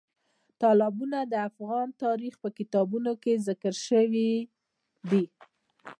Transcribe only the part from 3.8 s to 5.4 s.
شوي دي.